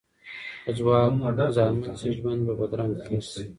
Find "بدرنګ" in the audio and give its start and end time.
2.59-2.93